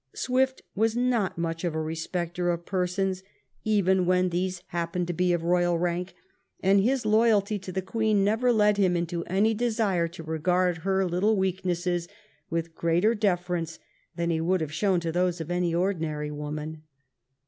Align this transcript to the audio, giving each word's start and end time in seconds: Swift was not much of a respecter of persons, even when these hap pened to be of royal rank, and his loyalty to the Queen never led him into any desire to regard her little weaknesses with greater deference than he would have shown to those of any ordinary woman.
Swift 0.15 0.63
was 0.73 0.95
not 0.97 1.37
much 1.37 1.63
of 1.63 1.75
a 1.75 1.79
respecter 1.79 2.49
of 2.49 2.65
persons, 2.65 3.21
even 3.63 4.07
when 4.07 4.29
these 4.29 4.63
hap 4.69 4.93
pened 4.95 5.05
to 5.05 5.13
be 5.13 5.31
of 5.31 5.43
royal 5.43 5.77
rank, 5.77 6.15
and 6.63 6.81
his 6.81 7.05
loyalty 7.05 7.59
to 7.59 7.71
the 7.71 7.83
Queen 7.83 8.23
never 8.23 8.51
led 8.51 8.77
him 8.77 8.97
into 8.97 9.23
any 9.25 9.53
desire 9.53 10.07
to 10.07 10.23
regard 10.23 10.77
her 10.79 11.05
little 11.05 11.37
weaknesses 11.37 12.07
with 12.49 12.73
greater 12.73 13.13
deference 13.13 13.77
than 14.15 14.31
he 14.31 14.41
would 14.41 14.59
have 14.59 14.73
shown 14.73 14.99
to 14.99 15.11
those 15.11 15.39
of 15.39 15.51
any 15.51 15.71
ordinary 15.75 16.31
woman. 16.31 16.81